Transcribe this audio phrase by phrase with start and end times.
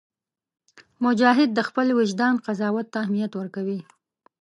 [1.05, 3.79] مجاهد د خپل وجدان قضاوت ته اهمیت ورکوي.